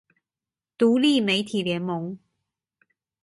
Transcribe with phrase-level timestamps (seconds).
[0.79, 2.17] 獨立媒體聯盟